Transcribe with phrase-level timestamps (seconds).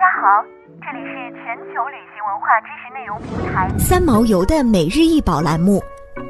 [0.00, 0.42] 家好，
[0.80, 5.78] 这里是全球旅行文化知识内容平台三毛游的每日一宝栏目，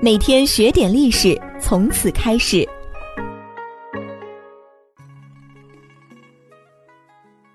[0.02, 2.68] 每天学点历史，从此开始。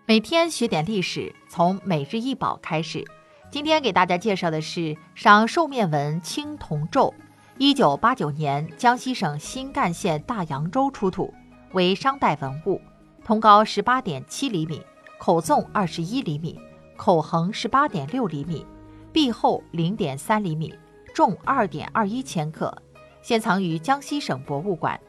[0.05, 3.04] 每天学点历史，从每日一宝开始。
[3.52, 7.13] 今天给大家介绍的是赏兽面纹青铜咒，
[7.57, 11.34] 一九八九年江西省新干县大洋洲出土，
[11.73, 12.79] 为商代文物，
[13.25, 14.82] 通高十八点七厘米。
[15.18, 16.60] 口纵二十一厘米，
[16.97, 18.65] 口横十八点六厘米，
[19.11, 20.74] 壁厚零点三厘米，
[21.14, 22.75] 重二点二一千克，
[23.21, 25.00] 现藏于江西省博物馆。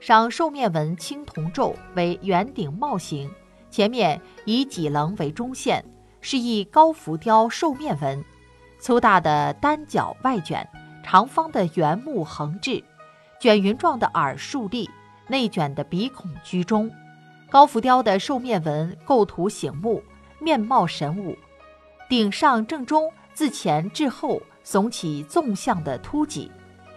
[0.00, 3.30] 赏兽面纹青铜咒为圆顶帽形，
[3.70, 5.84] 前面以脊棱为中线，
[6.20, 8.24] 是一高浮雕兽面纹，
[8.78, 10.68] 粗大的单角外卷，
[11.02, 12.82] 长方的圆目横置，
[13.38, 14.90] 卷云状的耳竖立，
[15.28, 16.90] 内卷的鼻孔居中。
[17.54, 20.02] 高浮雕的兽面纹构图醒目，
[20.40, 21.36] 面貌神武，
[22.08, 26.50] 顶上正中自前至后耸起纵向的凸脊，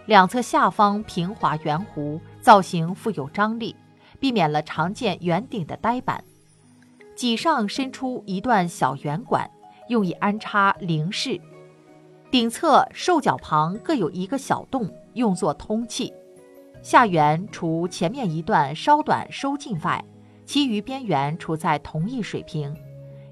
[0.08, 3.76] 两侧下方平滑圆弧，造型富有张力，
[4.20, 6.24] 避免了常见圆顶的呆板。
[7.16, 9.48] 脊上伸出一段小圆管，
[9.90, 11.40] 用以安插灵饰。
[12.32, 16.12] 顶侧兽脚旁各有一个小洞，用作通气。
[16.82, 20.04] 下缘除前面一段稍短收进外。
[20.48, 22.74] 其余边缘处在同一水平，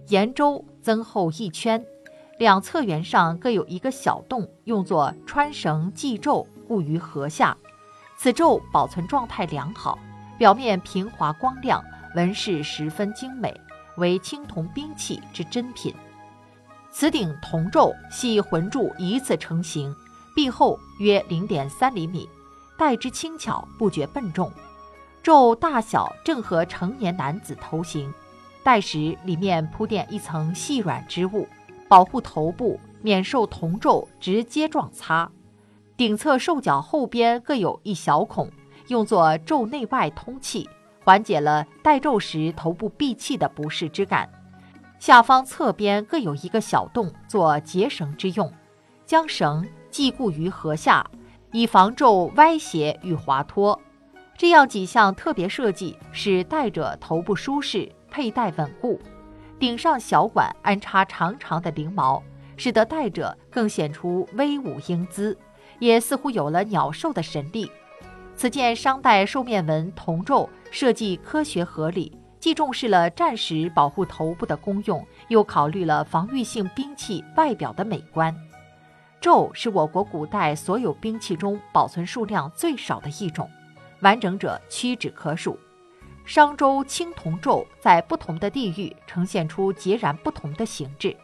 [0.10, 1.82] 沿周增厚一圈，
[2.38, 7.56] 两侧缘上各有一个小洞，用作穿绳系咒，固于颌下。
[8.18, 9.98] 此咒保存状态良好，
[10.38, 11.82] 表面平滑光亮，
[12.18, 13.58] 纹饰十分精美，
[13.96, 15.96] 为青铜兵器之珍品。
[16.92, 19.96] 此顶铜咒系浑铸一次成型，
[20.36, 22.28] 壁厚约零点三厘米，
[22.78, 24.52] 带之轻巧，不觉笨重。
[25.26, 28.14] 咒大小正合成年男子头型，
[28.62, 31.48] 戴时里面铺垫一层细软织物，
[31.88, 35.28] 保护头部免受铜咒直接撞擦。
[35.98, 38.52] 顶侧兽角后边各有一小孔，
[38.90, 40.70] 用作咒内外通气，
[41.04, 44.30] 缓解了戴咒时头部闭气的不适之感。
[45.00, 48.54] 下方侧边各有一个小洞，做结绳之用，
[49.08, 51.04] 将绳系固于颌下，
[51.52, 53.82] 以防咒歪斜与滑脱。
[54.38, 59.00] 这样几项特别设计，使戴者头部舒适，佩戴稳固。
[59.58, 62.22] 顶上小管安插长长的翎毛，
[62.58, 65.38] 使得戴者更显出威武英姿，
[65.80, 67.72] 也似乎有了鸟兽的神力。
[68.36, 78.36] 此件商代兽面纹铜咒设计科学合理，既重视了战时保护头部的功用，又考虑了防御性兵器外表的美观。
[79.22, 83.50] 咒是我国古代所有兵器中保存数量最少的一种。
[84.02, 85.58] 完整者屈指可数。
[86.26, 91.16] 商周青铜咒在不同的地域呈现出截然不同的形制。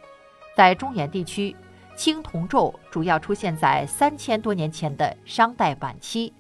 [0.55, 1.55] 在中原地区，
[1.95, 6.31] 青铜咒主要出现在三千多年前的商代晚期。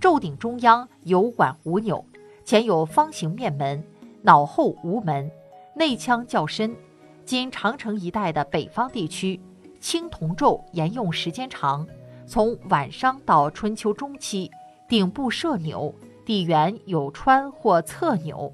[0.00, 2.04] 咒顶中央有管无钮，
[2.44, 3.82] 前有方形面门，
[4.22, 5.30] 脑后无门，
[5.74, 6.76] 内腔较深。
[7.24, 9.40] 今长城一带的北方地区，
[9.80, 11.86] 青铜咒沿用时间长，
[12.26, 14.50] 从晚商到春秋中期。
[14.86, 15.94] 顶部设钮，
[16.26, 18.52] 底缘有穿或侧钮，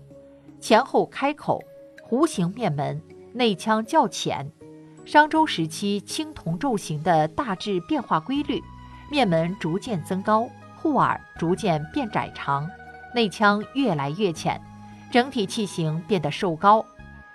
[0.61, 1.61] 前后开口，
[2.09, 3.03] 弧形面门，
[3.33, 4.49] 内腔较浅。
[5.05, 8.63] 商周时期青铜咒形的大致变化规律：
[9.11, 12.71] 面门逐渐增高，护耳逐渐变窄长，
[13.13, 14.61] 内腔越来越浅，
[15.11, 16.85] 整体器型变得瘦高。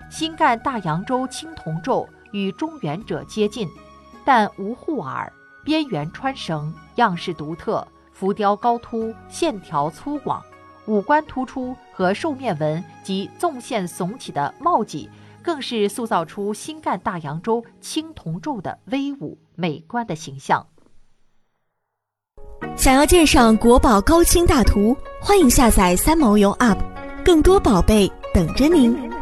[0.09, 3.67] 新干大洋洲青铜咒与中原者接近，
[4.23, 5.31] 但无护耳，
[5.65, 7.85] 边缘穿绳，样式独特。
[8.15, 10.41] 浮雕高凸，线条粗犷，
[10.87, 15.09] 五官突出和兽面纹及纵线耸起的帽脊，
[15.43, 20.65] 更是塑造出新干大洋洲青铜柱的威武美观的形象。
[22.77, 26.79] 想要鉴赏国宝高清大图，欢迎下载三毛游 App，
[27.25, 29.14] 更多宝贝等着您。